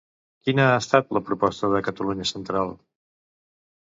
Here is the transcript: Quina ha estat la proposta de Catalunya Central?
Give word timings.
Quina 0.47 0.63
ha 0.69 0.77
estat 0.83 1.13
la 1.17 1.21
proposta 1.29 1.71
de 1.75 1.83
Catalunya 1.91 2.29
Central? 2.33 2.77